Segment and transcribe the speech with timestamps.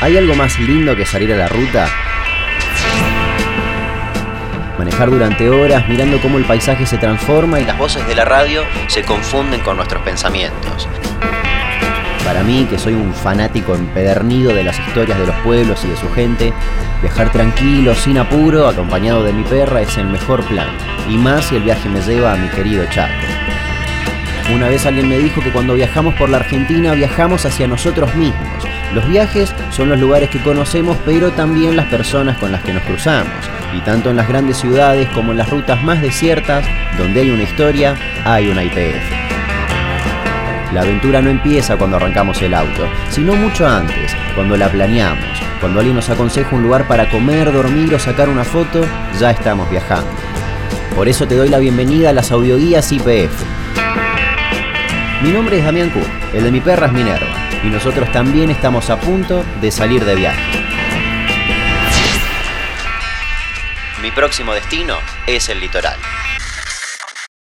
[0.00, 1.88] ¿Hay algo más lindo que salir a la ruta?
[4.78, 8.64] Manejar durante horas mirando cómo el paisaje se transforma y las voces de la radio
[8.88, 10.88] se confunden con nuestros pensamientos.
[12.24, 15.96] Para mí, que soy un fanático empedernido de las historias de los pueblos y de
[15.96, 16.52] su gente,
[17.00, 20.68] viajar tranquilo, sin apuro, acompañado de mi perra es el mejor plan.
[21.08, 23.53] Y más si el viaje me lleva a mi querido Chaco.
[24.52, 28.64] Una vez alguien me dijo que cuando viajamos por la Argentina viajamos hacia nosotros mismos.
[28.92, 32.82] Los viajes son los lugares que conocemos, pero también las personas con las que nos
[32.82, 33.32] cruzamos.
[33.74, 36.64] Y tanto en las grandes ciudades como en las rutas más desiertas,
[36.98, 39.02] donde hay una historia, hay una IPF.
[40.74, 45.24] La aventura no empieza cuando arrancamos el auto, sino mucho antes, cuando la planeamos.
[45.60, 48.84] Cuando alguien nos aconseja un lugar para comer, dormir o sacar una foto,
[49.18, 50.10] ya estamos viajando.
[50.94, 53.32] Por eso te doy la bienvenida a las audioguías IPF.
[55.24, 58.90] Mi nombre es Damián Cook, el de mi perra es Minerva, y nosotros también estamos
[58.90, 60.38] a punto de salir de viaje.
[64.02, 65.96] Mi próximo destino es el litoral.